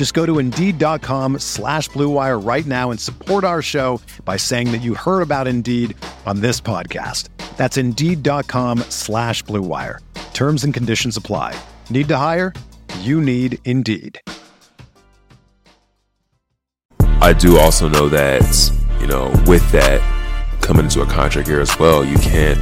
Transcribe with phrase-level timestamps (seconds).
[0.00, 4.78] Just go to Indeed.com slash BlueWire right now and support our show by saying that
[4.78, 7.28] you heard about Indeed on this podcast.
[7.58, 9.98] That's Indeed.com slash BlueWire.
[10.32, 11.54] Terms and conditions apply.
[11.90, 12.54] Need to hire?
[13.00, 14.18] You need Indeed.
[17.20, 18.40] I do also know that,
[19.02, 20.00] you know, with that
[20.62, 22.58] coming into a contract here as well, you can't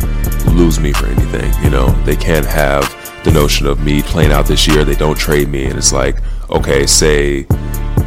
[0.56, 1.62] lose me for anything.
[1.62, 2.92] You know, they can't have
[3.22, 6.16] the notion of me playing out this year, they don't trade me, and it's like,
[6.50, 7.46] okay, say,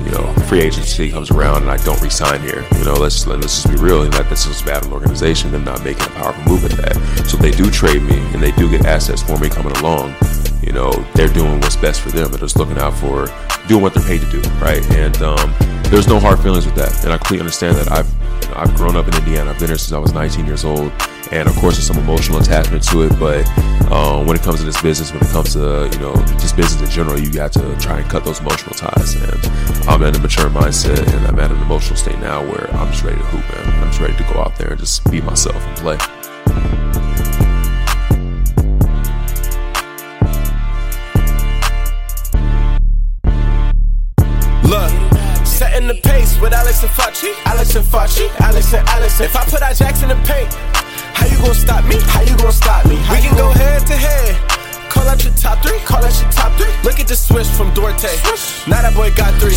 [0.03, 2.65] you know, free agency comes around and I don't resign here.
[2.77, 4.03] You know, let's let's just be real.
[4.03, 5.51] And that this is bad an organization.
[5.51, 7.27] Them not making a powerful move at that.
[7.27, 10.15] So they do trade me and they do get assets for me coming along.
[10.61, 12.31] You know, they're doing what's best for them.
[12.31, 13.27] They're just looking out for
[13.67, 14.83] doing what they're paid to do, right?
[14.91, 15.53] And um,
[15.85, 17.03] there's no hard feelings with that.
[17.03, 17.91] And I completely understand that.
[17.91, 18.09] I've
[18.43, 19.51] you know, I've grown up in Indiana.
[19.51, 20.91] I've been here since I was 19 years old
[21.31, 23.47] and of course there's some emotional attachment to it but
[23.91, 26.81] um, when it comes to this business when it comes to you know just business
[26.81, 29.45] in general you got to try and cut those emotional ties and
[29.87, 33.03] i'm in a mature mindset and i'm at an emotional state now where i'm just
[33.03, 35.55] ready to hoop man i'm just ready to go out there and just be myself
[35.55, 35.97] and play
[44.63, 44.91] Look,
[45.45, 47.33] setting the pace with Alex and Facci.
[47.45, 48.29] Alex and Facci.
[48.39, 49.19] Alex and Alex.
[49.19, 50.49] If I put our jacks in the paint,
[51.13, 51.97] how you gonna stop me?
[52.11, 52.95] How you gonna stop me?
[53.09, 54.35] we can go head to head.
[54.89, 55.79] Call out your top three.
[55.79, 56.71] Call out your top three.
[56.83, 58.11] Look at the switch from Duarte.
[58.67, 59.55] Now that boy got three.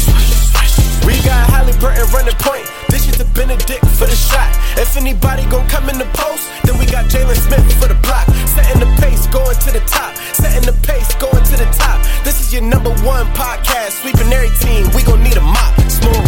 [1.05, 2.65] We got Holly Haliburton running point.
[2.89, 4.49] This is the Bennedict for the shot.
[4.81, 8.25] If anybody gon' come in the post, then we got Jalen Smith for the block.
[8.49, 10.17] Setting the pace, going to the top.
[10.33, 12.01] Setting the pace, going to the top.
[12.25, 14.01] This is your number one podcast.
[14.01, 14.89] Sweeping every team.
[14.97, 15.77] We gon' need a mop.
[15.91, 16.25] Smooth.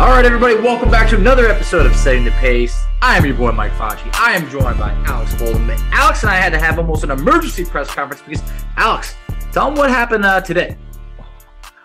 [0.00, 2.89] All right, everybody, welcome back to another episode of Setting the Pace.
[3.02, 4.10] I am your boy Mike Facci.
[4.12, 5.70] I am joined by Alex Golden.
[5.90, 8.42] Alex and I had to have almost an emergency press conference because
[8.76, 9.14] Alex,
[9.52, 10.76] tell them what happened uh, today.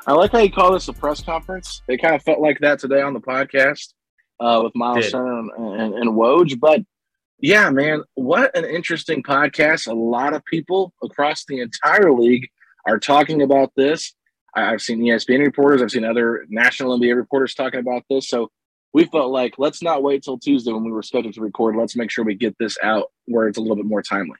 [0.05, 1.81] I like how you call this a press conference.
[1.87, 3.93] It kind of felt like that today on the podcast
[4.41, 6.59] uh, with Myles and, and, and Woj.
[6.59, 6.81] But
[7.39, 9.87] yeah, man, what an interesting podcast.
[9.87, 12.49] A lot of people across the entire league
[12.85, 14.13] are talking about this.
[14.53, 18.27] I've seen ESPN reporters, I've seen other national NBA reporters talking about this.
[18.27, 18.49] So
[18.95, 21.75] we felt like let's not wait till Tuesday when we were scheduled to record.
[21.75, 24.37] Let's make sure we get this out where it's a little bit more timely.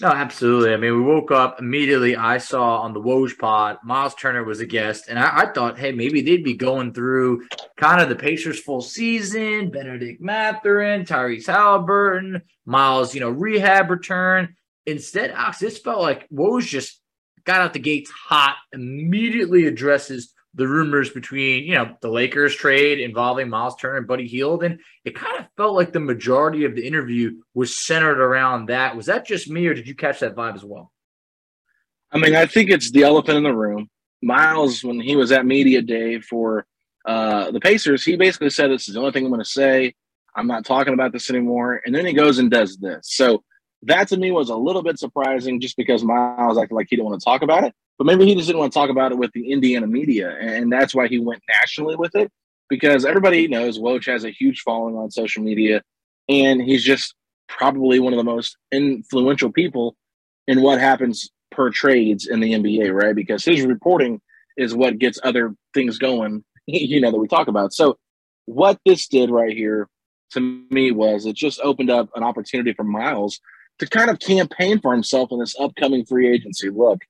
[0.00, 0.72] No, absolutely.
[0.72, 2.16] I mean, we woke up immediately.
[2.16, 5.78] I saw on the Woj pod, Myles Turner was a guest, and I, I thought,
[5.78, 11.44] hey, maybe they'd be going through kind of the Pacers' full season, Bennedict Mathurin, Tyrese
[11.44, 14.56] Haliburton, Myles, you know, rehab return.
[14.86, 16.98] Instead, Alex, this felt like Woj just
[17.44, 23.00] got out the gates hot, immediately addresses the rumors between, you know, the Lakers trade
[23.00, 24.62] involving Myles Turner and Buddy Hield.
[24.62, 28.96] And it kind of felt like the majority of the interview was centered around that.
[28.96, 30.92] Was that just me, or did you catch that vibe as well?
[32.10, 33.88] I mean, I think it's the elephant in the room.
[34.20, 36.66] Myles, when he was at media day for
[37.06, 39.94] uh, the Pacers, he basically said, "This is the only thing I'm going to say.
[40.36, 43.00] I'm not talking about this anymore." And then he goes and does this.
[43.04, 43.42] So
[43.84, 47.08] that to me was a little bit surprising, just because Myles acted like he didn't
[47.08, 47.74] want to talk about it.
[47.98, 50.72] But maybe he just didn't want to talk about it with the Indiana media, and
[50.72, 52.30] that's why he went nationally with it.
[52.68, 55.82] Because everybody knows Woj has a huge following on social media,
[56.28, 57.14] and he's just
[57.48, 59.94] probably one of the most influential people
[60.46, 63.14] in what happens per trades in the NBA, right?
[63.14, 64.20] Because his reporting
[64.56, 67.72] is what gets other things going, you know, that we talk about.
[67.72, 67.98] So,
[68.46, 69.88] what this did right here
[70.32, 70.40] to
[70.70, 73.38] me was it just opened up an opportunity for Myles
[73.78, 76.70] to kind of campaign for himself in this upcoming free agency.
[76.70, 77.00] Look,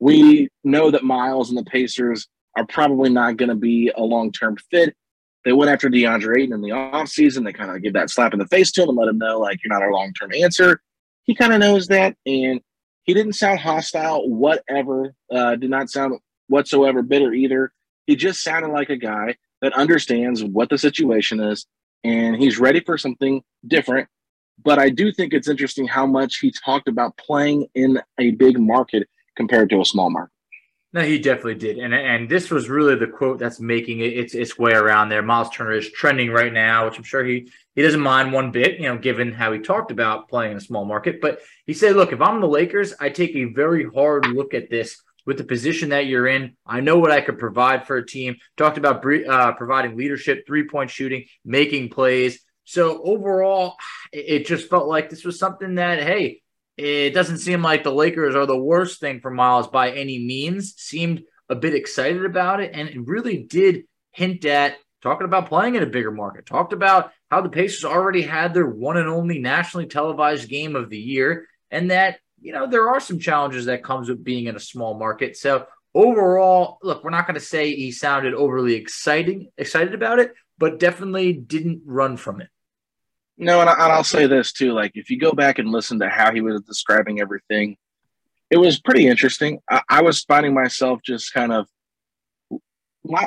[0.00, 2.26] we know that Myles and the Pacers
[2.56, 4.96] are probably not going to be a long term fit.
[5.44, 7.44] They went after DeAndre Ayton in the offseason.
[7.44, 9.38] They kind of give that slap in the face to him and let him know,
[9.38, 10.80] like, you're not our long term answer.
[11.24, 12.16] He kind of knows that.
[12.26, 12.60] And
[13.04, 15.14] he didn't sound hostile, whatever.
[15.30, 16.18] Uh, did not sound
[16.48, 17.72] whatsoever bitter either.
[18.06, 21.66] He just sounded like a guy that understands what the situation is
[22.04, 24.08] and he's ready for something different.
[24.62, 28.58] But I do think it's interesting how much he talked about playing in a big
[28.58, 29.08] market
[29.40, 30.34] compared to a small market.
[30.92, 34.34] No, he definitely did, and and this was really the quote that's making it its
[34.34, 35.22] its way around there.
[35.22, 38.80] Myles Turner is trending right now, which I'm sure he he doesn't mind one bit,
[38.80, 41.20] you know, given how he talked about playing in a small market.
[41.20, 44.68] But he said, "Look, if I'm the Lakers, I take a very hard look at
[44.68, 46.56] this with the position that you're in.
[46.66, 48.36] I know what I could provide for a team.
[48.56, 52.40] Talked about uh, providing leadership, three point shooting, making plays.
[52.64, 53.76] So overall,
[54.12, 56.42] it just felt like this was something that hey."
[56.76, 60.74] It doesn't seem like the Lakers are the worst thing for Myles by any means.
[60.76, 65.74] Seemed a bit excited about it, and it really did hint at talking about playing
[65.74, 66.46] in a bigger market.
[66.46, 70.90] Talked about how the Pacers already had their one and only nationally televised game of
[70.90, 74.56] the year, and that you know there are some challenges that comes with being in
[74.56, 75.36] a small market.
[75.36, 80.32] So overall, look, we're not going to say he sounded overly exciting excited about it,
[80.58, 82.48] but definitely didn't run from it.
[83.40, 84.72] No, and, I, will say this too.
[84.72, 87.78] Like, if you go back and listen to how he was describing everything,
[88.50, 89.60] it was pretty interesting.
[89.68, 91.66] I, I was finding myself just kind of,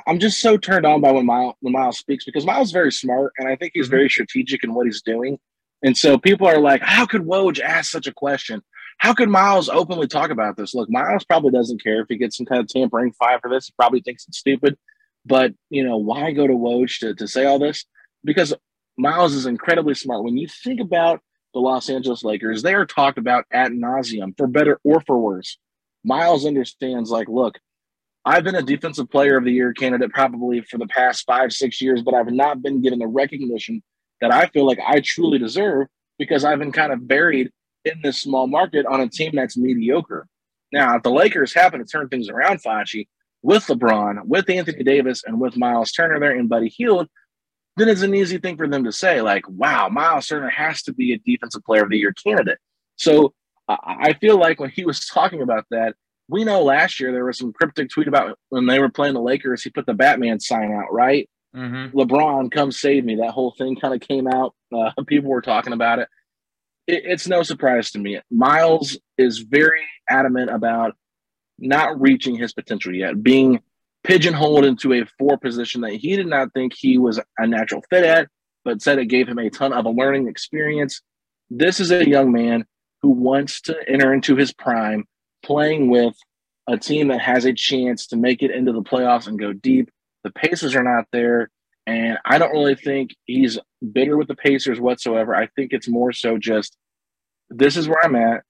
[0.06, 2.92] I'm just so turned on by when Myles, when Myles speaks because Myles is very
[2.92, 3.96] smart and I think he's mm-hmm.
[3.96, 5.40] very strategic in what he's doing.
[5.82, 8.62] And so people are like, how could Woj ask such a question?
[9.00, 10.76] How could Myles openly talk about this?
[10.76, 13.66] Look, Myles probably doesn't care if he gets some kind of tampering fine for this.
[13.66, 14.78] He probably thinks it's stupid.
[15.26, 17.86] But, you know, why go to Woj to, to say all this?
[18.24, 18.54] Because
[18.98, 20.24] Myles is incredibly smart.
[20.24, 21.22] When you think about
[21.54, 25.58] the Los Angeles Lakers, they are talked about at nauseum for better or for worse.
[26.04, 27.60] Myles understands, like, look,
[28.26, 31.82] I've been a defensive player of the year candidate probably for the past five, six
[31.82, 33.84] years, but I've not been given the recognition
[34.22, 35.88] that I feel like I truly deserve
[36.18, 37.52] because I've been kind of buried
[37.84, 40.28] in this small market on a team that's mediocre.
[40.72, 43.08] Now, if the Lakers happen to turn things around, Facci,
[43.42, 47.10] with LeBron, with Anthony Davis, and with Myles Turner there and Buddy Hield,
[47.78, 50.94] then it's an easy thing for them to say, like, wow, Myles Turner has to
[50.94, 52.60] be a defensive player of the year candidate.
[52.96, 53.34] So
[53.68, 55.96] I feel like when he was talking about that,
[56.30, 59.22] we know last year there was some cryptic tweet about when they were playing the
[59.22, 61.30] Lakers, he put the Batman sign out, right?
[61.56, 61.98] Mm-hmm.
[61.98, 63.16] LeBron, come save me.
[63.16, 64.56] That whole thing kind of came out.
[64.76, 66.08] Uh, people were talking about it.
[66.88, 67.04] it.
[67.06, 68.20] It's no surprise to me.
[68.32, 70.96] Myles is very adamant about
[71.60, 73.62] not reaching his potential yet, being
[74.04, 78.04] pigeonholed into a four position that he did not think he was a natural fit
[78.04, 78.28] at,
[78.66, 81.02] but said it gave him a ton of a learning experience.
[81.50, 82.66] This is a young man
[83.02, 85.06] who wants to enter into his prime
[85.44, 86.16] playing with
[86.68, 89.90] a team that has a chance to make it into the playoffs and go deep.
[90.24, 91.50] The Pacers are not there.
[91.86, 93.60] And I don't really think he's
[93.92, 95.36] bitter with the Pacers whatsoever.
[95.36, 96.78] I think it's more so just
[97.50, 98.44] this is where I'm at.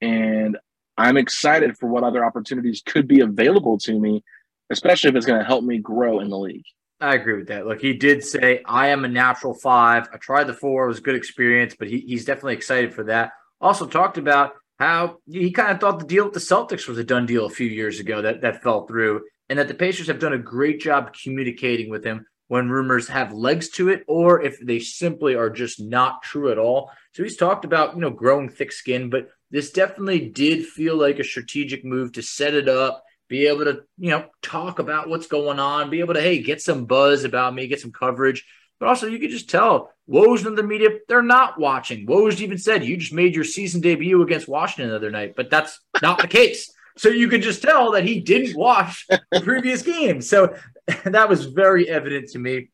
[0.00, 0.56] And
[0.96, 4.24] I'm excited for what other opportunities could be available to me
[4.70, 6.64] especially if it's going to help me grow in the league.
[7.00, 7.66] I agree with that.
[7.66, 10.08] Look, he did say, I am a natural five.
[10.12, 13.04] I tried the four, it was a good experience, but he, he's definitely excited for
[13.04, 13.32] that.
[13.60, 17.04] Also talked about how he kind of thought the deal with the Celtics was a
[17.04, 20.18] done deal a few years ago that, that fell through, and that the Pacers have
[20.18, 24.58] done a great job communicating with him when rumors have legs to it or if
[24.60, 26.90] they simply are just not true at all.
[27.12, 31.18] So he's talked about, you know, growing thick skin, but this definitely did feel like
[31.18, 35.28] a strategic move to set it up be able to, you know, talk about what's
[35.28, 38.44] going on, be able to, hey, get some buzz about me, get some coverage.
[38.80, 42.06] But also, you could just tell Woj and the media, they're not watching.
[42.06, 45.48] Woj even said, you just made your season debut against Washington the other night, but
[45.48, 46.72] that's not the case.
[46.98, 50.20] So you could just tell that he didn't watch the previous game.
[50.20, 50.56] So
[51.04, 52.70] that was very evident to me.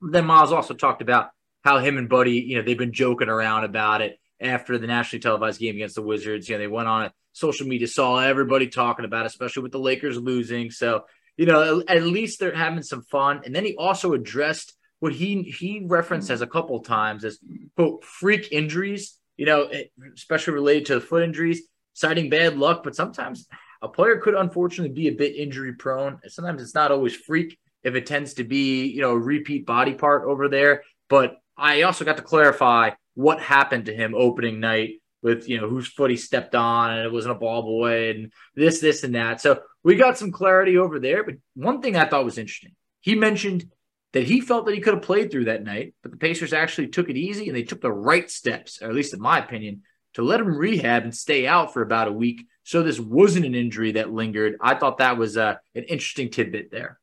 [0.00, 1.30] Then Myles also talked about
[1.64, 5.20] how him and Buddy, you know, they've been joking around about it after the nationally
[5.20, 6.48] televised game against the Wizards.
[6.48, 9.78] You know, they went on social media, saw everybody talking about, it, especially with the
[9.78, 10.70] Lakers losing.
[10.70, 11.04] So,
[11.36, 13.42] you know, at least they're having some fun.
[13.44, 17.38] And then he also addressed what he he referenced as a couple times as
[17.76, 19.16] quote freak injuries.
[19.36, 19.84] You know, eh,
[20.16, 22.82] especially related to the foot injuries, citing bad luck.
[22.82, 23.46] But sometimes
[23.80, 26.18] a player could unfortunately be a bit injury prone.
[26.26, 29.94] Sometimes it's not always freak if it tends to be you know a repeat body
[29.94, 30.82] part over there.
[31.08, 35.68] But I also got to clarify what happened to him opening night with you know
[35.68, 39.14] whose foot he stepped on and it wasn't a ball boy and this this and
[39.14, 39.40] that.
[39.40, 43.14] So we got some clarity over there but one thing i thought was interesting he
[43.14, 43.64] mentioned
[44.12, 46.88] that he felt that he could have played through that night but the pacers actually
[46.88, 49.82] took it easy and they took the right steps or at least in my opinion
[50.14, 52.46] to let him rehab and stay out for about a week.
[52.64, 54.56] So this wasn't an injury that lingered.
[54.60, 56.98] I thought that was uh, an interesting tidbit there.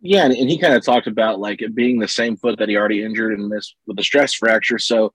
[0.00, 2.68] Yeah and, and he kind of talked about like it being the same foot that
[2.68, 4.78] he already injured and this with a stress fracture.
[4.78, 5.12] So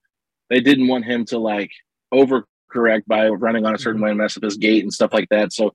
[0.49, 1.71] they didn't want him to like
[2.13, 4.05] overcorrect by running on a certain mm-hmm.
[4.05, 5.53] way and mess up his gait and stuff like that.
[5.53, 5.73] So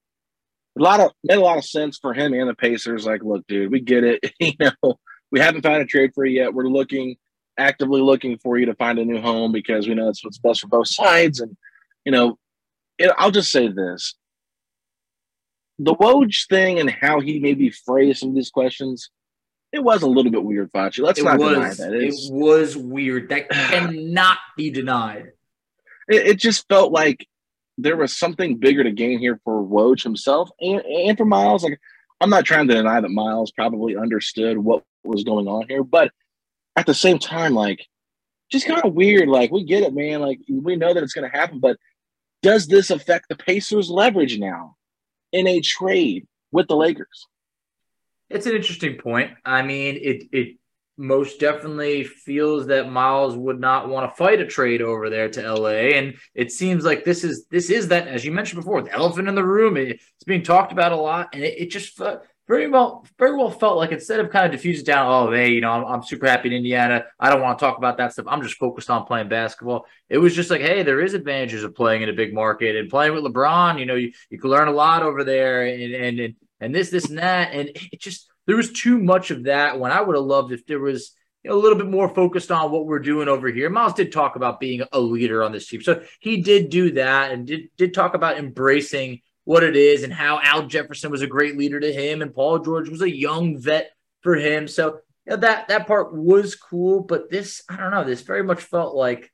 [0.78, 3.06] a lot of made a lot of sense for him and the Pacers.
[3.06, 4.32] Like, look, dude, we get it.
[4.40, 4.98] you know,
[5.30, 6.54] we haven't found a trade for you yet.
[6.54, 7.16] We're looking
[7.58, 10.60] actively looking for you to find a new home because we know that's what's best
[10.60, 11.40] for both sides.
[11.40, 11.56] And,
[12.04, 12.38] you know,
[12.98, 14.14] it, I'll just say this
[15.78, 19.10] the Woj thing and how he maybe phrased some of these questions,
[19.72, 21.00] it was a little bit weird, Facci.
[21.04, 22.02] Let's It not was, deny that.
[22.02, 23.28] it was weird.
[23.28, 25.32] That cannot be denied.
[26.08, 27.26] it, it just felt like
[27.76, 31.62] there was something bigger to gain here for Woj himself and, and for Myles.
[31.62, 31.78] Like,
[32.20, 36.10] I'm not trying to deny that Myles probably understood what was going on here, but
[36.76, 37.86] at the same time, like,
[38.50, 39.28] just kind of weird.
[39.28, 40.20] Like, we get it, man.
[40.20, 41.76] Like, we know that it's going to happen, but
[42.42, 44.76] does this affect the Pacers' leverage now
[45.32, 47.26] in a trade with the Lakers?
[48.30, 49.32] It's an interesting point.
[49.44, 50.58] I mean, it it
[50.98, 55.52] most definitely feels that Myles would not want to fight a trade over there to
[55.54, 58.92] LA, and it seems like this is this is that as you mentioned before, the
[58.92, 59.76] elephant in the room.
[59.76, 62.00] It, it's being talked about a lot, and it, it just
[62.48, 65.60] very well very well felt like instead of kind of diffusing down, oh hey, you
[65.60, 67.04] know, I'm, I'm super happy in Indiana.
[67.20, 68.26] I don't want to talk about that stuff.
[68.28, 69.86] I'm just focused on playing basketball.
[70.08, 72.88] It was just like, hey, there is advantages of playing in a big market and
[72.88, 73.78] playing with LeBron.
[73.78, 76.90] You know, you, you can learn a lot over there, and and and, and this
[76.90, 80.16] this and that, and it just there was too much of that when I would
[80.16, 81.12] have loved if there was
[81.46, 83.70] a little bit more focused on what we're doing over here.
[83.70, 85.80] Myles did talk about being a leader on this team.
[85.80, 90.12] So he did do that and did, did talk about embracing what it is and
[90.12, 93.58] how Al Jefferson was a great leader to him and Paul George was a young
[93.58, 94.68] vet for him.
[94.68, 98.42] So you know, that that part was cool, but this I don't know, this very
[98.42, 99.32] much felt like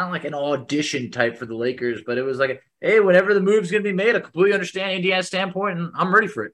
[0.00, 3.40] not like an audition type for the Lakers, but it was like, hey, whenever the
[3.40, 6.52] move's going to be made, I completely understand Indiana's standpoint and I'm ready for it.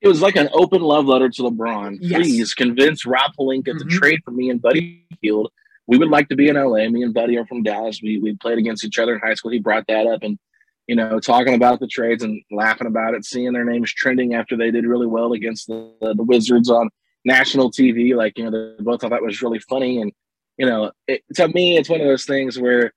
[0.00, 1.98] It was like an open love letter to LeBron.
[2.00, 2.20] Yes.
[2.22, 3.90] Please convince Rob Pelinka to Mhm.
[3.90, 5.52] trade for me and Buddy Hield.
[5.86, 6.88] We would like to be in LA.
[6.88, 8.00] Me and Buddy are from Dallas.
[8.02, 9.50] We we played against each other in high school.
[9.50, 10.38] He brought that up and
[10.86, 14.56] you know talking about the trades and laughing about it, seeing their names trending after
[14.56, 16.88] they did really well against the, the, the Wizards on
[17.26, 18.14] national TV.
[18.16, 20.12] Like you know they both thought that was really funny and
[20.60, 22.92] you know it, to me it's one of those things where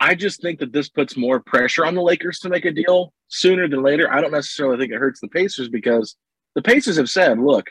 [0.00, 3.12] I just think that this puts more pressure on the Lakers to make a deal
[3.26, 4.12] sooner than later.
[4.12, 6.14] I don't necessarily think it hurts the Pacers because
[6.54, 7.66] the Pacers have said, look,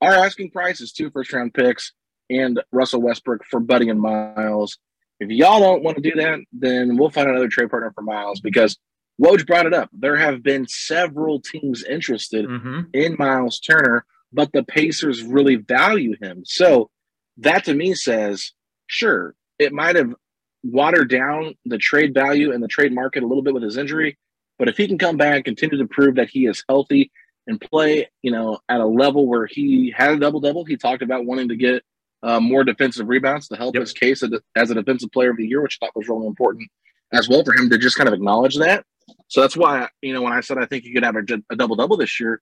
[0.00, 1.92] our asking price is two first round picks
[2.30, 4.78] and Russell Westbrook for Buddy and Myles.
[5.20, 8.40] If y'all don't want to do that, then we'll find another trade partner for Myles
[8.40, 8.78] because
[9.22, 9.90] Woj brought it up.
[9.92, 12.80] There have been several teams interested Mm-hmm.
[12.94, 16.42] in Myles Turner, but the Pacers really value him.
[16.46, 16.88] So
[17.38, 18.52] that to me says,
[18.86, 20.14] sure, it might have
[20.62, 24.18] watered down the trade value and the trade market a little bit with his injury,
[24.58, 27.10] but if he can come back, continue to prove that he is healthy
[27.46, 31.02] and play, you know, at a level where he had a double double, he talked
[31.02, 31.82] about wanting to get
[32.22, 33.80] uh, more defensive rebounds to help Yep.
[33.82, 34.22] his case
[34.56, 36.70] as a- defensive player of the year, which I thought was really important
[37.12, 38.84] as well for him to just kind of acknowledge that.
[39.28, 41.56] So that's why, you know, when I said I think he could have a, a
[41.56, 42.40] double double this year,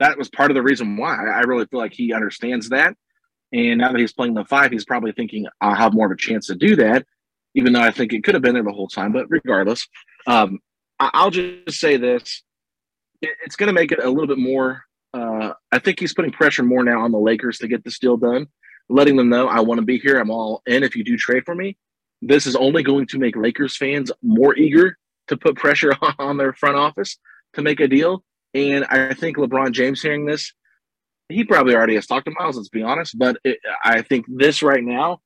[0.00, 1.14] that was part of the reason why.
[1.14, 2.96] I really feel like he understands that.
[3.52, 6.16] And now that he's playing the five, he's probably thinking, I'll have more of a
[6.16, 7.04] chance to do that,
[7.54, 9.12] even though I think it could have been there the whole time.
[9.12, 9.86] But regardless,
[10.26, 10.58] um,
[10.98, 12.42] I- I'll just say this
[13.22, 14.84] it- it's going to make it a little bit more.
[15.12, 18.16] Uh, I think he's putting pressure more now on the Lakers to get this deal
[18.16, 18.46] done,
[18.88, 20.18] letting them know, I want to be here.
[20.18, 21.76] I'm all in if you do trade for me.
[22.22, 24.96] This is only going to make Lakers fans more eager
[25.28, 27.18] to put pressure on their front office
[27.54, 28.24] to make a deal.
[28.54, 30.52] And I think LeBron James hearing this,
[31.30, 33.18] he probably already has talked to Myles, let's be honest.
[33.18, 35.20] But it, I think this right now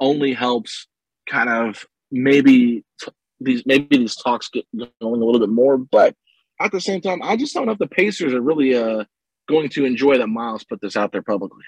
[0.00, 0.86] only helps
[1.28, 5.78] kind of maybe t- these maybe these talks get going a little bit more.
[5.78, 6.14] But
[6.60, 9.04] at the same time, I just don't know if the Pacers are really uh,
[9.48, 11.64] going to enjoy that Myles put this out there publicly.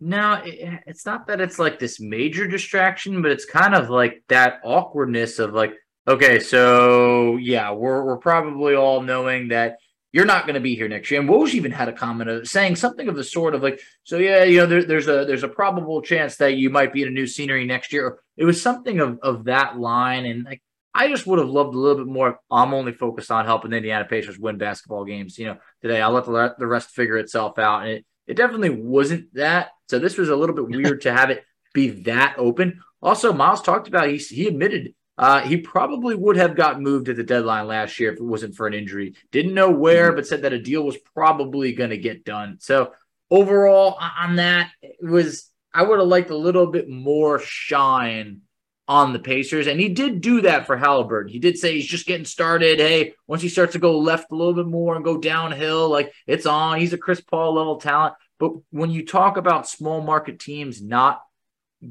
[0.00, 4.22] No, it, it's not that it's like this major distraction, but it's kind of like
[4.28, 5.72] that awkwardness of like,
[6.08, 9.76] okay, so yeah, we're we're probably all knowing that
[10.12, 11.20] you're not going to be here next year.
[11.20, 14.18] And Woj even had a comment of saying something of the sort of like, so
[14.18, 17.08] yeah, you know, there, there's a there's a probable chance that you might be in
[17.08, 18.18] a new scenery next year.
[18.36, 20.62] It was something of of that line, and like
[20.94, 22.38] I just would have loved a little bit more.
[22.50, 25.38] I'm only focused on helping the Indiana Pacers win basketball games.
[25.38, 28.70] You know, today I'll let the, the rest figure itself out, and it it definitely
[28.70, 29.70] wasn't that.
[29.88, 32.80] So this was a little bit weird to have it be that open.
[33.00, 37.16] Also, Myles talked about he he admitted uh, he probably would have got moved at
[37.16, 39.14] the deadline last year if it wasn't for an injury.
[39.30, 42.56] Didn't know where, but said that a deal was probably going to get done.
[42.60, 42.92] So
[43.30, 48.42] overall, on that, it was I would have liked a little bit more shine
[48.88, 51.30] on the Pacers, and he did do that for Haliburton.
[51.30, 52.78] He did say he's just getting started.
[52.78, 56.12] Hey, once he starts to go left a little bit more and go downhill, like
[56.26, 56.78] it's on.
[56.78, 58.14] He's a Chris Paul level talent.
[58.38, 61.22] But when you talk about small market teams not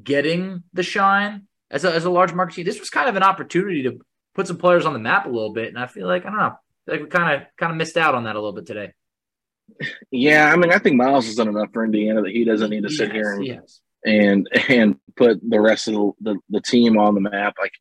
[0.03, 3.23] getting the shine as a, as a large market team, this was kind of an
[3.23, 3.99] opportunity to
[4.35, 5.69] put some players on the map a little bit.
[5.69, 6.55] And I feel like I don't know,
[6.87, 8.93] like we kind of kind of missed out on that a little bit today.
[10.11, 12.83] Yeah, I mean, I think Myles has done enough for Indiana that he doesn't need
[12.83, 13.81] to sit Yes, here and yes.
[14.05, 17.55] and and put the rest of the, the, the team on the map.
[17.59, 17.71] Like,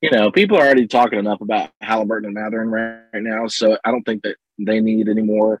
[0.00, 3.76] you know, people are already talking enough about Haliburton and Mathurin right, right now, so
[3.84, 5.60] I don't think that they need any more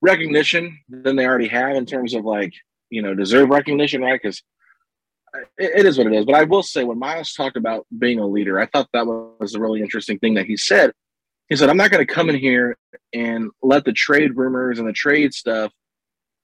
[0.00, 2.52] recognition than they already have in terms of like
[2.90, 4.20] you know deserve recognition, right?
[4.22, 4.42] Because
[5.58, 6.24] it, is what it is.
[6.24, 9.54] But I will say, when Myles talked about being a leader, I thought that was
[9.54, 10.92] a really interesting thing that he said.
[11.48, 12.76] He said, "I'm not going to come in here
[13.12, 15.72] and let the trade rumors and the trade stuff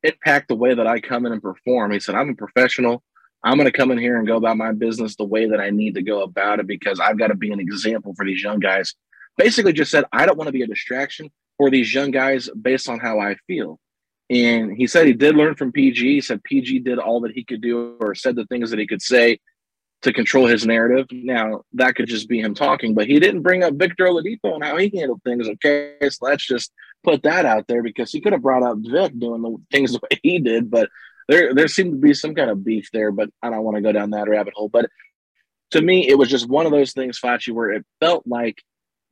[0.02, 3.02] impact the way that I come in and perform." He said, "I'm a professional.
[3.42, 5.70] I'm going to come in here and go about my business the way that I
[5.70, 8.58] need to go about it because I've got to be an example for these young
[8.58, 8.94] guys."
[9.36, 12.88] Basically, just said, "I don't want to be a distraction for these young guys based
[12.88, 13.78] on how I feel."
[14.30, 16.14] And he said he did learn from PG.
[16.14, 18.86] He said PG did all that he could do or said the things that he
[18.86, 19.40] could say
[20.02, 21.06] to control his narrative.
[21.10, 24.64] Now, that could just be him talking, but he didn't bring up Victor Oladipo and
[24.64, 25.48] how he handled things.
[25.48, 26.72] Okay, so let's just
[27.02, 30.00] put that out there because he could have brought up Vic doing the things the
[30.02, 30.88] way he did, but
[31.28, 33.82] there there seemed to be some kind of beef there, but I don't want to
[33.82, 34.68] go down that rabbit hole.
[34.68, 34.90] But
[35.72, 38.62] to me, it was just one of those things, Facci, where it felt like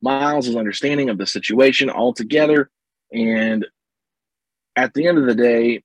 [0.01, 2.69] Myles' understanding of the situation altogether.
[3.13, 3.65] And
[4.79, 5.83] at the end of the day,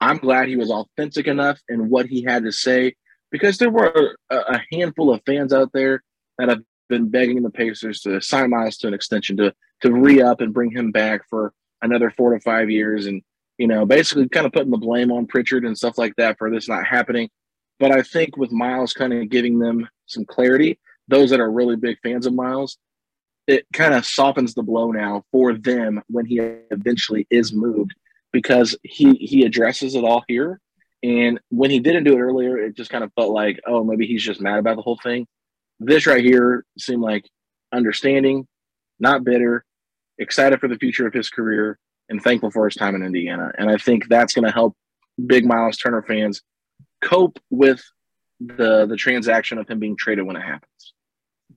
[0.00, 2.94] I'm glad he was authentic enough in what he had to say
[3.30, 6.02] because there were a, a handful of fans out there
[6.38, 10.20] that have been begging the Pacers to sign Myles to an extension to to re
[10.20, 13.22] up and bring him back for another four to five years, and
[13.56, 16.50] you know, basically kind of putting the blame on Pritchard and stuff like that for
[16.50, 17.30] this not happening.
[17.78, 21.76] But I think with Myles kind of giving them some clarity, those that are really
[21.76, 22.78] big fans of Myles,
[23.46, 27.94] it kind of softens the blow now for them when he eventually is moved
[28.34, 30.60] because he he addresses it all here.
[31.04, 34.06] And when he didn't do it earlier, it just kind of felt like, oh, maybe
[34.06, 35.26] he's just mad about the whole thing.
[35.78, 37.28] This right here seemed like
[37.72, 38.46] understanding,
[38.98, 39.64] not bitter,
[40.18, 43.52] excited for the future of his career, and thankful for his time in Indiana.
[43.56, 44.74] And I think that's going to help
[45.24, 46.42] big Myles Turner fans
[47.00, 47.82] cope with
[48.40, 50.94] the the transaction of him being traded when it happens.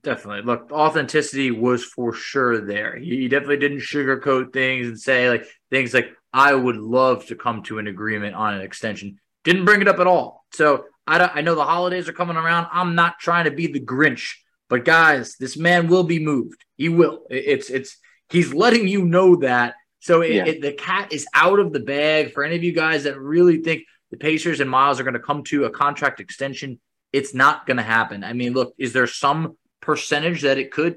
[0.02, 0.42] Definitely.
[0.42, 2.96] Look, authenticity was for sure there.
[2.96, 7.62] He definitely didn't sugarcoat things and say like things like, I would love to come
[7.64, 9.18] to an agreement on an extension.
[9.44, 10.44] Didn't bring it up at all.
[10.52, 12.68] So I, I know the holidays are coming around.
[12.72, 14.34] I'm not trying to be the Grinch,
[14.68, 16.64] but guys, this man will be moved.
[16.76, 17.24] He will.
[17.30, 17.96] It's it's
[18.28, 19.74] he's letting you know that.
[20.00, 20.44] So it, yeah.
[20.44, 23.62] it, the cat is out of the bag for any of you guys that really
[23.62, 26.78] think the Pacers and Myles are going to come to a contract extension.
[27.12, 28.22] It's not going to happen.
[28.22, 30.96] I mean, look, is there some percentage that it could?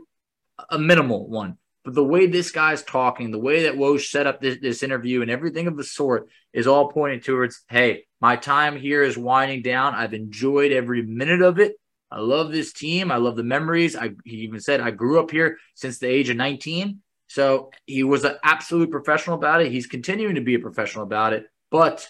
[0.69, 1.57] A minimal one.
[1.83, 5.21] But the way this guy's talking, the way that Woj set up this, this interview
[5.21, 9.63] and everything of the sort is all pointing towards, hey, my time here is winding
[9.63, 9.95] down.
[9.95, 11.73] I've enjoyed every minute of it.
[12.11, 13.11] I love this team.
[13.11, 13.95] I love the memories.
[13.95, 16.99] I he even said I grew up here since the age of 19.
[17.27, 19.71] So he was an absolute professional about it.
[19.71, 22.05] He's continuing to be a professional about it, but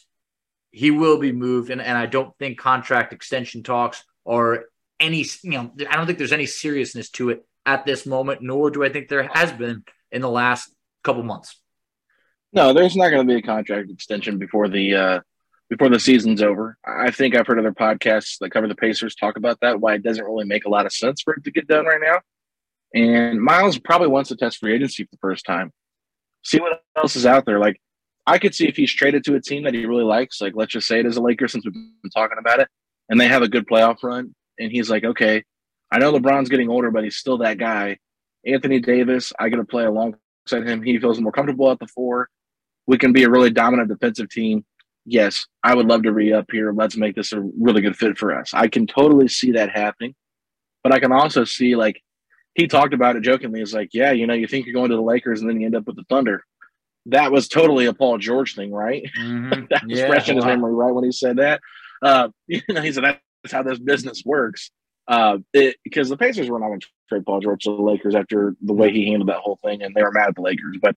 [0.72, 1.70] he will be moved.
[1.70, 4.66] And, and I don't think contract extension talks or
[5.00, 8.72] any, you know, I don't think there's any seriousness to it at this moment, nor
[8.72, 10.72] do I think there has been in the last
[11.04, 11.60] couple months.
[12.54, 15.20] No, there's not going to be a contract extension before the uh,
[15.70, 16.78] before the season's over.
[16.86, 19.80] I think I've heard other podcasts that cover the Pacers talk about that.
[19.80, 22.02] Why it doesn't really make a lot of sense for it to get done right
[22.02, 22.20] now.
[22.94, 25.72] And Myles probably wants to test free agency for the first time,
[26.44, 27.58] see what else is out there.
[27.58, 27.80] Like
[28.28, 30.42] I could see if he's traded to a team that he really likes.
[30.42, 32.68] Like let's just say it is a Lakers since we've been talking about it,
[33.08, 35.44] and they have a good playoff run, and he's like, okay,
[35.92, 37.98] I know LeBron's getting older, but he's still that guy.
[38.46, 40.82] Anthony Davis, I get to play alongside him.
[40.82, 42.30] He feels more comfortable at the four.
[42.88, 44.66] We can be a really dominant defensive team.
[45.06, 46.72] Yes, I would love to re up here.
[46.72, 48.54] Let's make this a really good fit for us.
[48.54, 50.16] I can totally see that happening.
[50.84, 52.02] But I can also see, like,
[52.56, 53.60] he talked about it jokingly.
[53.60, 55.68] He's like, yeah, you know, you think you're going to the Lakers and then you
[55.68, 56.44] end up with the Thunder.
[57.08, 59.04] That was totally a Paul George thing, right?
[59.20, 59.66] Mm-hmm.
[59.70, 60.94] that was yeah, fresh in his memory, right?
[60.94, 61.62] When he said that.
[62.02, 64.72] Uh, you know, he said, that's how this business works.
[65.08, 65.40] Uh,
[65.84, 68.74] because the Pacers were not going to trade Paul George to the Lakers after the
[68.74, 70.78] way he handled that whole thing, and they were mad at the Lakers.
[70.82, 70.96] But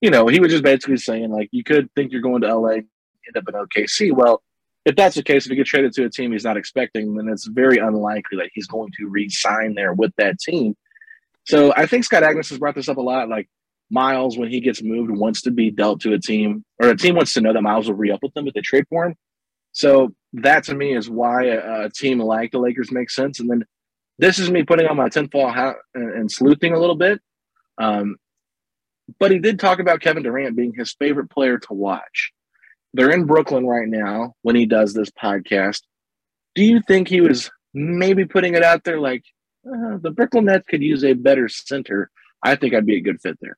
[0.00, 2.72] you know, he was just basically saying like, you could think you're going to LA,
[2.72, 4.12] end up in OKC.
[4.12, 4.42] Well,
[4.84, 7.28] if that's the case, if he gets traded to a team he's not expecting, then
[7.28, 10.76] it's very unlikely that he's going to re-sign there with that team.
[11.44, 13.28] So I think Scott Agness has brought this up a lot.
[13.28, 13.48] Like
[13.90, 17.14] Myles, when he gets moved, wants to be dealt to a team, or a team
[17.14, 19.14] wants to know that Myles will re-up with them if they trade for him.
[19.74, 23.40] So that to me is why a, a, team like the Lakers makes sense.
[23.40, 23.64] And then
[24.18, 27.20] this is me putting on my tinfoil hat and, and sleuthing a little bit.
[27.76, 28.16] Um,
[29.18, 32.32] but he did talk about Kevin Durant being his favorite player to watch.
[32.94, 35.82] They're in Brooklyn right now when he does this podcast.
[36.54, 39.24] Do you think he was maybe putting it out there like
[39.66, 42.10] uh, the Brooklyn Nets could use a better center?
[42.42, 43.56] I think I'd be a good fit there.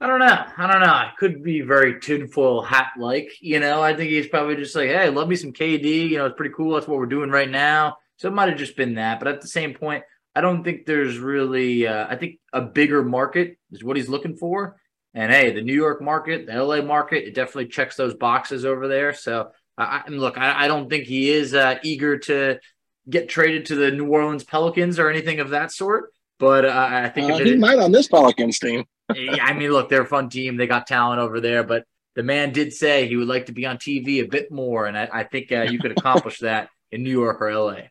[0.00, 0.44] I don't know.
[0.56, 1.08] I don't know.
[1.08, 3.30] It could be very tinfoil hat like.
[3.40, 6.08] You know, I think he's probably just like, hey, love me some KD.
[6.08, 6.74] You know, it's pretty cool.
[6.74, 7.98] That's what we're doing right now.
[8.16, 9.18] So it might have just been that.
[9.18, 11.86] But at the same point, I don't think there's really.
[11.86, 14.76] Uh, I think a bigger market is what he's looking for.
[15.12, 18.88] And hey, the New York market, the LA market, it definitely checks those boxes over
[18.88, 19.12] there.
[19.12, 22.60] So I, look, I, I, don't think he is uh, eager to
[23.08, 26.12] get traded to the New Orleans Pelicans or anything of that sort.
[26.38, 28.84] But uh, I think uh, he might on this Pelicans team.
[29.10, 30.56] I mean, look, they're a fun team.
[30.56, 33.66] They got talent over there, but the man did say he would like to be
[33.66, 37.02] on TV a bit more, and I, I think uh, you could accomplish that in
[37.02, 37.82] New York or LA.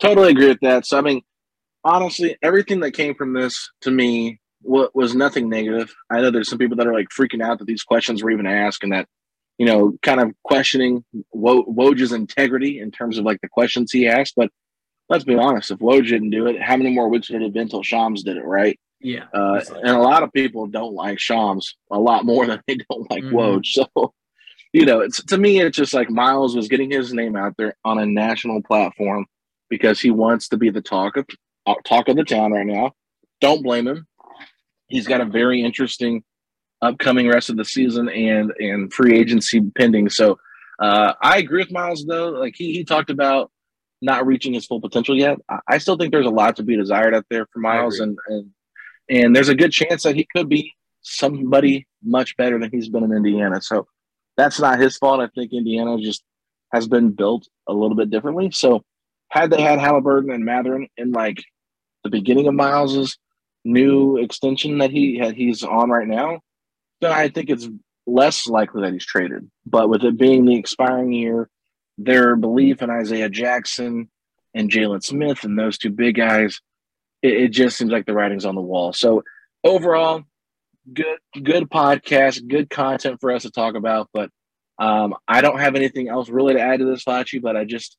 [0.00, 0.86] Totally agree with that.
[0.86, 1.22] So, I mean,
[1.84, 5.92] honestly, everything that came from this to me was nothing negative.
[6.08, 8.46] I know there's some people that are like freaking out that these questions were even
[8.46, 9.08] asked, and that
[9.58, 14.08] you know, kind of questioning Wo- Woj's integrity in terms of like the questions he
[14.08, 14.34] asked.
[14.36, 14.50] But
[15.08, 17.52] let's be honest, if Woj didn't do it, how many more weeks would it have
[17.52, 18.78] been until Shams did it, right?
[19.02, 19.24] Yeah.
[19.34, 23.10] Uh, and a lot of people don't like Shams a lot more than they don't
[23.10, 23.36] like mm-hmm.
[23.36, 23.66] Woj.
[23.66, 24.14] So,
[24.72, 27.76] you know, it's to me, it's just like Myles was getting his name out there
[27.84, 29.26] on a national platform
[29.68, 31.26] because he wants to be the talk of
[31.66, 32.92] uh, talk of the town right now.
[33.40, 34.06] Don't blame him.
[34.88, 36.22] He's got a very interesting
[36.80, 40.10] upcoming rest of the season and and free agency pending.
[40.10, 40.38] So
[40.78, 42.30] uh, I agree with Myles though.
[42.30, 43.50] Like he he talked about
[44.02, 45.38] not reaching his full potential yet.
[45.48, 48.18] I, I still think there's a lot to be desired out there for Myles, and
[48.28, 48.50] and
[49.12, 53.04] and there's a good chance that he could be somebody much better than he's been
[53.04, 53.60] in Indiana.
[53.60, 53.86] So
[54.38, 55.20] that's not his fault.
[55.20, 56.22] I think Indiana just
[56.72, 58.50] has been built a little bit differently.
[58.52, 58.82] So
[59.28, 61.44] had they had Haliburton and Mathurin in like
[62.04, 63.18] the beginning of Myles's
[63.64, 66.40] new extension that he had he's on right now,
[67.02, 67.68] then I think it's
[68.06, 69.50] less likely that he's traded.
[69.66, 71.50] But with it being the expiring year,
[71.98, 74.08] their belief in Isaiah Jackson
[74.54, 76.60] and Jalen Smith and those two big guys,
[77.22, 78.92] it, it, just seems like the writing's on the wall.
[78.92, 79.22] So
[79.64, 80.24] overall,
[80.92, 84.08] good good podcast, good content for us to talk about.
[84.12, 84.30] But
[84.78, 87.40] um, I don't have anything else really to add to this, Facci.
[87.40, 87.96] But I just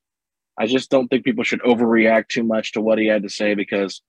[0.58, 3.56] I just don't think people should overreact too much to what he had to say
[3.56, 4.02] because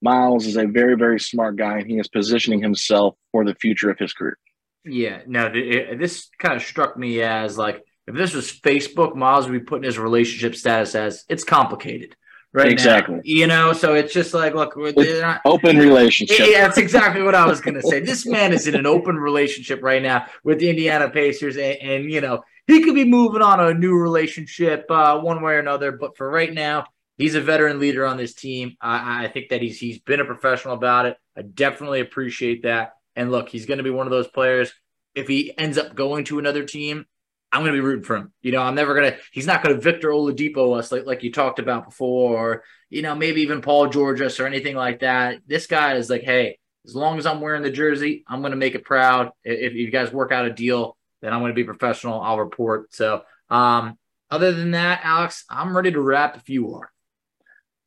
[0.00, 3.90] Myles is a very, very smart guy, and he is positioning himself for the future
[3.90, 4.36] of his career.
[4.84, 9.46] Yeah, no, it, this kind of struck me as like if this was Facebook, Myles
[9.46, 12.16] would be putting his relationship status as it's complicated.
[12.54, 13.16] Right exactly.
[13.16, 16.38] Now, you know, so it's just like, look, not, open relationship.
[16.38, 18.00] Yeah, that's exactly what I was going to say.
[18.00, 22.12] This man is in an open relationship right now with the Indiana Pacers, and, and
[22.12, 25.92] you know, he could be moving on a new relationship uh, one way or another.
[25.92, 26.84] But for right now,
[27.16, 28.76] he's a veteran leader on this team.
[28.82, 31.16] I, I think that he's he's been a professional about it.
[31.36, 32.92] I definitely appreciate that.
[33.16, 34.72] And look, he's going to be one of those players.
[35.14, 37.06] If he ends up going to another team,
[37.52, 38.32] I'm going to be rooting for him.
[38.40, 39.18] You know, I'm never going to.
[39.30, 43.02] He's not going to Victor Oladipo us like like you talked about before, or you
[43.02, 45.40] know maybe even Paul Georges or anything like that.
[45.46, 48.56] This guy is like, hey, as long as I'm wearing the jersey, I'm going to
[48.56, 49.32] make it proud.
[49.44, 52.20] If, you guys work out a deal, then I'm going to be professional.
[52.20, 52.94] I'll report.
[52.94, 53.98] So, um,
[54.30, 56.90] other than that, Alex, I'm ready to wrap if you are.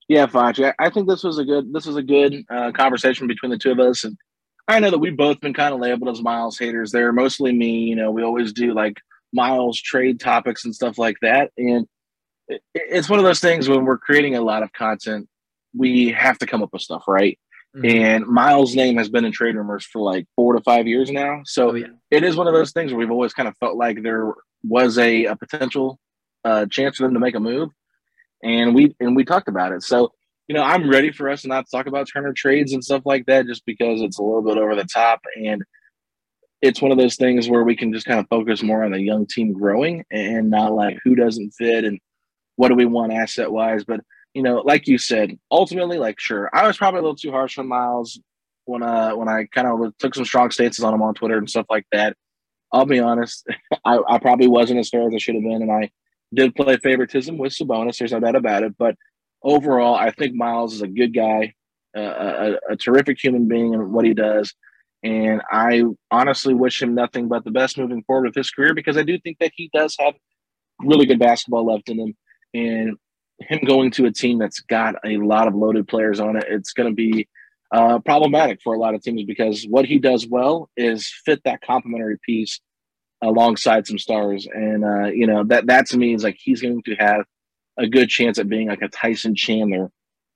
[0.07, 0.71] Yeah, Facci.
[0.77, 3.71] I think this was a good this was a good uh, conversation between the two
[3.71, 4.15] of us, and
[4.67, 6.91] I know that we've both been kind of labeled as Myles haters.
[6.91, 7.79] They're mostly me.
[7.79, 9.01] You know, we always do like
[9.35, 11.87] Myles trade topics and stuff like that, and
[12.47, 15.27] it, it's one of those things when we're creating a lot of content,
[15.75, 17.37] we have to come up with stuff, right?
[17.75, 17.85] Mm-hmm.
[17.85, 21.41] And Myles' name has been in trade rumors for like four to five years now,
[21.45, 21.87] so oh, yeah.
[22.09, 24.97] it is one of those things where we've always kind of felt like there was
[24.97, 25.99] a, a potential
[26.43, 27.69] uh, chance for them to make a move
[28.45, 29.83] and we and we talked about it.
[29.83, 30.11] So
[30.47, 33.25] you know, I'm ready for us not to talk about Turner trades and stuff like
[33.25, 35.63] that, just because it's a little bit over the top, and
[36.65, 39.01] it's one of those things where we can just kind of focus more on the
[39.01, 41.99] young team growing and not like who doesn't fit and
[42.55, 43.83] what do we want asset wise.
[43.83, 44.01] But
[44.33, 47.57] you know, like you said, ultimately, like sure, I was probably a little too harsh
[47.57, 48.19] on Myles
[48.65, 51.49] when uh when I kind of took some strong stances on him on Twitter and
[51.49, 52.15] stuff like that.
[52.71, 53.47] I'll be honest,
[53.85, 55.91] I, I probably wasn't as fair as I should have been, and I
[56.33, 57.97] did play favoritism with Sabonis.
[57.97, 58.75] There's no doubt about it.
[58.77, 58.95] But
[59.43, 61.53] overall, I think Myles is a good guy,
[61.95, 64.53] uh, a, a, terrific human being and what he does.
[65.05, 68.97] And I honestly wish him nothing but the best moving forward with his career because
[68.97, 70.15] I do think that he does have
[70.79, 72.15] really good basketball left in him.
[72.55, 72.97] And
[73.39, 76.73] him going to a team that's got a lot of loaded players on it, it's
[76.73, 77.27] going to be
[77.71, 81.61] uh, problematic for a lot of teams because what he does well is fit that
[81.61, 82.59] complementary piece
[83.21, 84.47] alongside some stars.
[84.51, 87.25] And uh, you know that that to me is like he's going to have
[87.77, 89.91] a good chance at being like a Tyson Chandler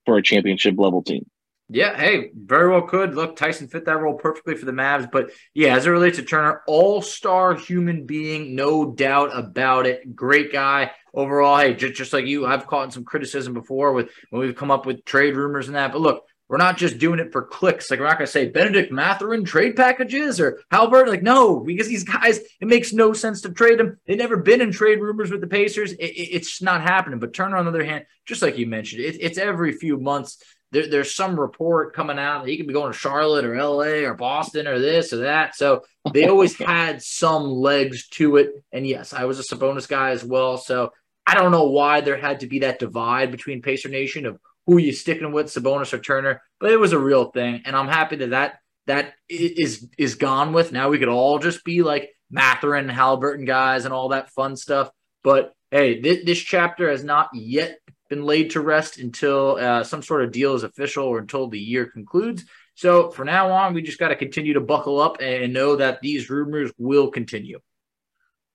[0.06, 1.26] for a championship level team.
[1.72, 3.14] Yeah, hey, very well could.
[3.14, 5.10] Look, Tyson fit that role perfectly for the Mavs.
[5.12, 10.16] But yeah, as it relates to Turner, all star human being, no doubt about it.
[10.16, 11.58] Great guy overall.
[11.58, 14.88] Hey, just, just like you, I've caught some criticism before with when we've come up
[14.88, 15.92] with trade rumors and that.
[15.92, 17.92] But look, we're not just doing it for clicks.
[17.92, 21.08] Like we're not going to say Bennedict Mathurin trade packages or Halbert.
[21.08, 24.00] Like no, because these guys, it makes no sense to trade them.
[24.08, 25.92] They've never been in trade rumors with the Pacers.
[25.94, 27.20] It, it, it's not happening.
[27.20, 30.44] But Turner, on the other hand, just like you mentioned, it, it's every few months.
[30.72, 34.06] There, there's some report coming out that he could be going to Charlotte or LA
[34.08, 35.56] or Boston or this or that.
[35.56, 38.52] So they always had some legs to it.
[38.72, 40.58] And yes, I was a Sabonis guy as well.
[40.58, 40.92] So
[41.26, 44.78] I don't know why there had to be that divide between Pacer Nation of who
[44.78, 48.18] you sticking with, Sabonis or Turner, but it was a real thing, and I'm happy
[48.18, 50.72] that that that is is gone with.
[50.72, 54.92] Now we could all just be like Mathurin, Haliburton guys, and all that fun stuff.
[55.24, 60.02] But hey, this, this chapter has not yet been laid to rest until uh, some
[60.02, 62.46] sort of deal is official or until the year concludes.
[62.76, 66.02] So for now on, we just got to continue to buckle up and know that
[66.02, 67.60] these rumors will continue.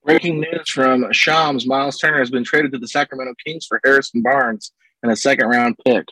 [0.04, 4.20] Breaking news from Shams: Myles Turner has been traded to the Sacramento Kings for Harrison
[4.20, 6.06] Barnes and a second round pick.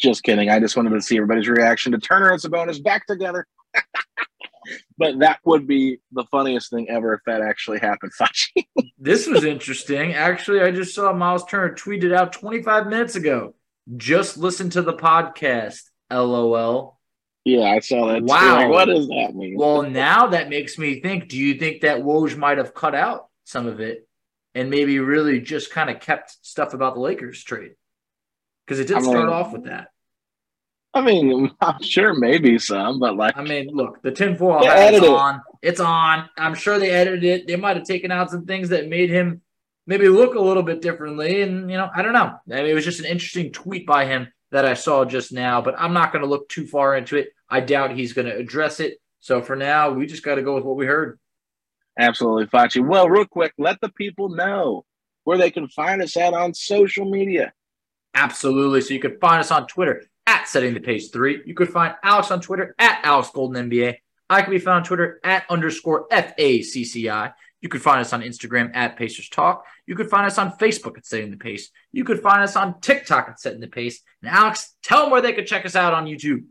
[0.00, 0.50] Just kidding.
[0.50, 3.46] I just wanted to see everybody's reaction to Turner and Sabonis back together.
[4.98, 8.12] but that would be the funniest thing ever if that actually happened,
[8.98, 10.14] this was interesting.
[10.14, 13.54] Actually, I just saw Myles Turner tweeted out 25 minutes ago.
[13.96, 15.82] Just listen to the podcast.
[16.10, 16.98] LOL.
[17.44, 18.22] Yeah, I saw that.
[18.22, 18.56] Wow.
[18.56, 19.56] Like, what does that mean?
[19.58, 23.28] Well, now that makes me think do you think that Woj might have cut out
[23.44, 24.08] some of it
[24.54, 27.72] and maybe really just kind of kept stuff about the Lakers trade?
[28.66, 29.88] Because it did I start off with that.
[30.94, 35.02] I mean, I'm sure maybe some, but like, I mean, look, the tinfoil hat is
[35.02, 35.42] on.
[35.62, 36.28] It's on.
[36.38, 37.46] I'm sure they edited it.
[37.46, 39.42] They might have taken out some things that made him
[39.86, 41.42] maybe look a little bit differently.
[41.42, 42.38] And, you know, I don't know.
[42.50, 45.60] I mean, it was just an interesting tweet by him that I saw just now,
[45.60, 47.30] but I'm not going to look too far into it.
[47.48, 48.98] I doubt he's going to address it.
[49.20, 51.18] So for now, we just got to go with what we heard.
[51.98, 52.86] Absolutely, Facci.
[52.86, 54.84] Well, real quick, let the people know
[55.24, 57.52] where they can find us at on social media.
[58.14, 58.80] Absolutely.
[58.80, 61.42] So you can find us on Twitter at setting the pace three.
[61.44, 63.96] You could find Alex on Twitter at Alex Golden NBA.
[64.30, 67.34] I can be found on Twitter at underscore FACCI.
[67.60, 69.64] You could find us on Instagram at Pacers Talk.
[69.86, 71.70] You could find us on Facebook at Setting the Pace.
[71.92, 74.00] You could find us on TikTok at Setting the Pace.
[74.22, 76.44] And Alex, tell them where they could check us out on YouTube.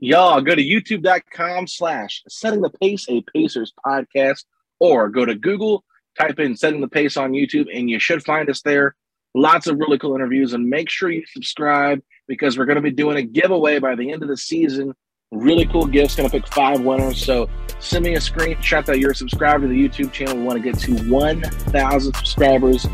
[0.00, 4.44] Y'all go to youtube.com slash Setting the Pace, a Pacers podcast,
[4.78, 5.84] or go to Google,
[6.18, 8.94] type in Setting the Pace on YouTube, and you should find us there.
[9.34, 12.90] Lots of really cool interviews, and make sure you subscribe because we're going to be
[12.90, 14.94] doing a giveaway by the end of the season.
[15.30, 16.16] Really cool gifts.
[16.16, 17.22] Going to pick five winners.
[17.22, 20.36] So send me a screenshot that you're subscribed to the YouTube channel.
[20.36, 22.86] We want to get to 1,000 subscribers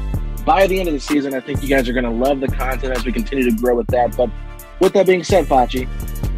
[0.44, 1.34] by the end of the season.
[1.34, 3.76] I think you guys are going to love the content as we continue to grow
[3.76, 4.16] with that.
[4.16, 4.30] But
[4.80, 5.88] with that being said, Facci,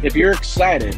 [0.03, 0.95] if you're excited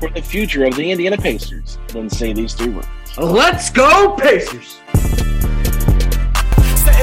[0.00, 2.88] for the future of the Indiana Pacers, then say these three words.
[3.18, 4.78] Let's go, Pacers!